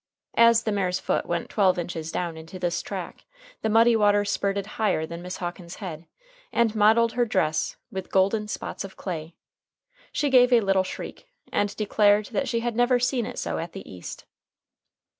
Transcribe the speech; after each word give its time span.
As 0.37 0.63
the 0.63 0.71
mare's 0.71 0.99
foot 0.99 1.27
went 1.27 1.47
twelve 1.51 1.77
inches 1.77 2.11
down 2.11 2.35
into 2.35 2.57
this 2.57 2.81
track, 2.81 3.23
the 3.61 3.69
muddy 3.69 3.95
water 3.95 4.25
spurted 4.25 4.65
higher 4.81 5.05
than 5.05 5.21
Miss 5.21 5.37
Hawkins's 5.37 5.75
head, 5.75 6.07
and 6.51 6.73
mottled 6.73 7.11
her 7.11 7.23
dress 7.23 7.75
with 7.91 8.09
golden 8.11 8.47
spots 8.47 8.83
of 8.83 8.97
clay. 8.97 9.35
She 10.11 10.31
gave 10.31 10.51
a 10.51 10.61
little 10.61 10.83
shriek, 10.83 11.27
and 11.51 11.75
declared 11.77 12.25
that 12.31 12.49
she 12.49 12.61
had 12.61 12.75
never 12.75 12.97
"seen 12.99 13.27
it 13.27 13.37
so 13.37 13.59
at 13.59 13.73
the 13.73 13.87
East." 13.87 14.25